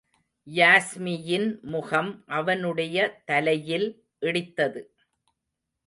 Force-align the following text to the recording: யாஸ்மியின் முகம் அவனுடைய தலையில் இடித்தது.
யாஸ்மியின் 0.47 1.59
முகம் 1.61 2.23
அவனுடைய 2.27 3.21
தலையில் 3.25 3.87
இடித்தது. 4.21 4.81